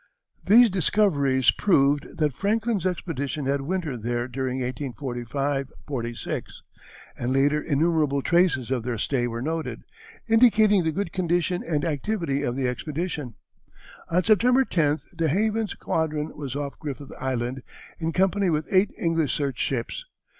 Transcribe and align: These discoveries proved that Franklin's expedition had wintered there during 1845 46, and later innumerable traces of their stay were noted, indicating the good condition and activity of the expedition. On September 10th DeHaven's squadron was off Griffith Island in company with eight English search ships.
These 0.43 0.71
discoveries 0.71 1.51
proved 1.51 2.17
that 2.17 2.33
Franklin's 2.33 2.87
expedition 2.87 3.45
had 3.45 3.61
wintered 3.61 4.01
there 4.01 4.27
during 4.27 4.59
1845 4.59 5.71
46, 5.85 6.63
and 7.15 7.31
later 7.31 7.61
innumerable 7.61 8.23
traces 8.23 8.71
of 8.71 8.81
their 8.81 8.97
stay 8.97 9.27
were 9.27 9.43
noted, 9.43 9.83
indicating 10.27 10.83
the 10.83 10.91
good 10.91 11.13
condition 11.13 11.61
and 11.63 11.85
activity 11.85 12.41
of 12.41 12.55
the 12.55 12.67
expedition. 12.67 13.35
On 14.09 14.23
September 14.23 14.65
10th 14.65 15.05
DeHaven's 15.15 15.73
squadron 15.73 16.35
was 16.35 16.55
off 16.55 16.79
Griffith 16.79 17.11
Island 17.19 17.61
in 17.99 18.11
company 18.11 18.49
with 18.49 18.73
eight 18.73 18.89
English 18.97 19.35
search 19.35 19.59
ships. 19.59 20.05